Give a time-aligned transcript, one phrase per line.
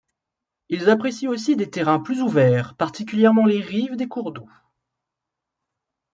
[0.69, 4.49] Ils apprécient aussi des terrains plus ouverts, particulièrement les rives des cours d'eau.